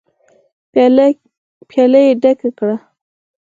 پياله 1.73 1.99
يې 2.05 2.11
ډکه 2.21 2.49
کړه. 2.57 2.75